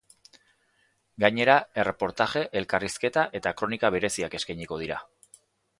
Gainera, 1.23 1.57
erreportaje, 1.83 2.43
elkarrizketa 2.63 3.29
eta 3.41 3.57
kronika 3.61 3.95
bereziak 3.99 4.39
eskainiko 4.41 4.85
dira. 4.87 5.03